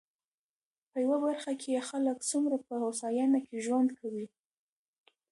[0.89, 4.25] په يوه برخه کې يې خلک څومره په هوساينه کې ژوند کوي.